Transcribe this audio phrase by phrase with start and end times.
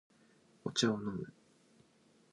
[0.65, 1.31] お茶を飲む